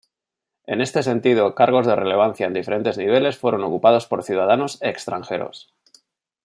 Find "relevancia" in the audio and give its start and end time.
1.95-2.47